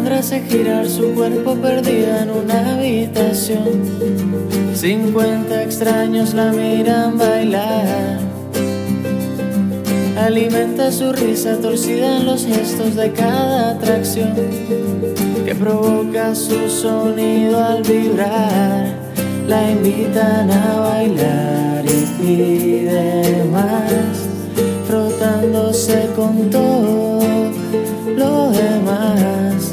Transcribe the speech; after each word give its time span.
Alejandra 0.00 0.20
hace 0.20 0.40
girar 0.48 0.88
su 0.88 1.12
cuerpo 1.12 1.56
perdida 1.56 2.22
en 2.22 2.30
una 2.30 2.74
habitación. 2.74 3.68
Cincuenta 4.74 5.62
extraños 5.62 6.32
la 6.32 6.52
miran 6.52 7.18
bailar. 7.18 8.18
Alimenta 10.16 10.90
su 10.90 11.12
risa 11.12 11.58
torcida 11.58 12.16
en 12.16 12.24
los 12.24 12.46
gestos 12.46 12.96
de 12.96 13.12
cada 13.12 13.72
atracción 13.72 14.32
que 15.44 15.54
provoca 15.54 16.34
su 16.34 16.70
sonido 16.70 17.62
al 17.62 17.82
vibrar. 17.82 18.86
La 19.46 19.70
invitan 19.70 20.50
a 20.50 20.80
bailar 20.80 21.84
y 21.84 22.22
pide 22.22 23.44
más, 23.52 24.16
frotándose 24.88 26.08
con 26.16 26.48
todo 26.48 27.20
lo 28.16 28.50
demás. 28.50 29.69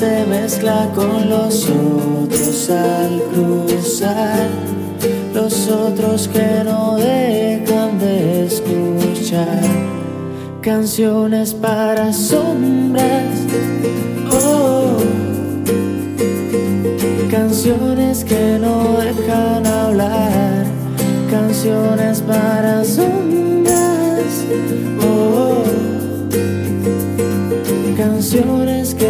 Se 0.00 0.24
mezcla 0.24 0.88
con 0.94 1.28
los 1.28 1.68
otros 1.68 2.70
al 2.70 3.20
cruzar, 3.34 4.48
los 5.34 5.68
otros 5.68 6.26
que 6.26 6.64
no 6.64 6.96
dejan 6.96 7.98
de 7.98 8.46
escuchar 8.46 9.60
canciones 10.62 11.52
para 11.52 12.14
sombras. 12.14 13.26
Oh, 14.32 14.96
canciones 17.30 18.24
que 18.24 18.58
no 18.58 18.96
dejan 19.00 19.66
hablar, 19.66 20.64
canciones 21.30 22.22
para 22.22 22.86
sombras. 22.86 24.46
Oh, 25.02 25.62
canciones 27.98 28.94
que 28.94 29.09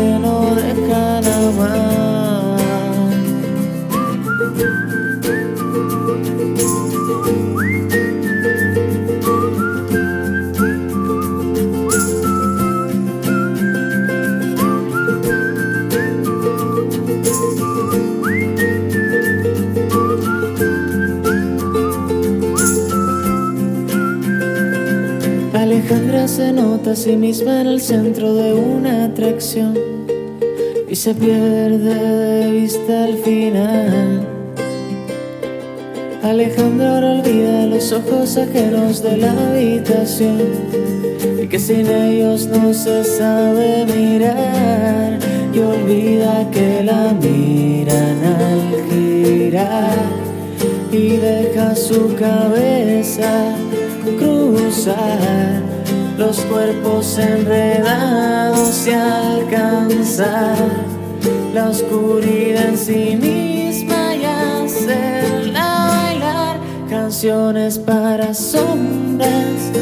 Alejandra 25.71 26.27
se 26.27 26.53
nota 26.53 26.91
a 26.91 26.97
sí 26.97 27.15
misma 27.15 27.61
en 27.61 27.69
el 27.69 27.81
centro 27.81 28.35
de 28.35 28.55
una 28.55 29.05
atracción 29.05 29.79
y 30.89 30.97
se 30.97 31.15
pierde 31.15 31.95
de 31.95 32.51
vista 32.51 33.05
al 33.05 33.17
final. 33.19 34.27
Alejandra 36.25 37.13
olvida 37.13 37.67
los 37.67 37.93
ojos 37.93 38.37
ajenos 38.37 39.01
de 39.01 39.19
la 39.19 39.31
habitación 39.31 40.41
y 41.41 41.47
que 41.47 41.61
sin 41.61 41.87
ellos 41.87 42.49
no 42.49 42.75
se 42.75 43.05
sabe 43.05 43.87
mirar 43.87 45.21
y 45.55 45.59
olvida 45.61 46.51
que 46.51 46.83
la 46.83 47.13
miran 47.13 48.19
al 48.25 48.91
girar 48.91 49.99
y 50.91 51.11
deja 51.11 51.77
su 51.77 52.13
cabeza 52.17 53.55
cruzar 54.01 55.63
los 56.17 56.41
cuerpos 56.43 57.19
enredados 57.19 58.87
y 58.87 58.93
alcanzar 58.93 60.57
la 61.55 61.71
oscuridad 61.71 62.69
en 62.69 62.79
sí 62.79 63.17
misma 63.17 64.15
y 64.15 64.25
hacerla 64.25 65.87
bailar 65.89 66.61
canciones 66.89 67.79
para 67.79 68.33
sombras. 68.35 69.73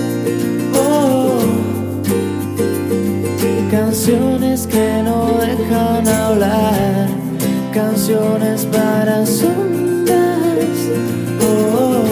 Oh, 0.74 1.40
canciones 3.70 4.66
que 4.66 5.02
no 5.04 5.38
dejan 5.40 6.08
hablar, 6.08 7.08
canciones 7.74 8.64
para 8.66 9.26
sombras. 9.26 10.18
Oh, 11.42 12.07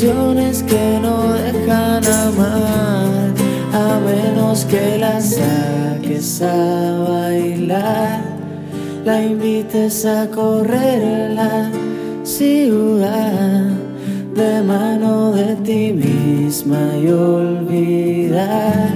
que 0.00 1.00
no 1.02 1.32
dejan 1.32 2.04
amar, 2.04 3.34
a 3.72 3.98
menos 3.98 4.64
que 4.64 4.96
la 4.96 5.20
saques 5.20 6.40
a 6.40 7.04
bailar, 7.08 8.20
la 9.04 9.24
invites 9.24 10.06
a 10.06 10.28
correr 10.30 11.32
la 11.34 11.68
ciudad 12.22 13.64
de 14.36 14.62
mano 14.62 15.32
de 15.32 15.56
ti 15.56 15.92
misma 15.92 16.78
y 17.02 17.08
olvidar 17.08 18.90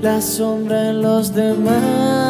la 0.00 0.20
sombra 0.20 0.90
en 0.90 1.02
los 1.02 1.34
demás. 1.34 2.29